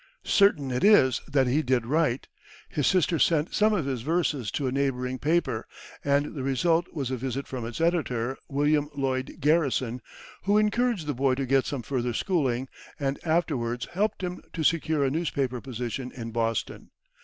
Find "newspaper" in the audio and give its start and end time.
15.11-15.61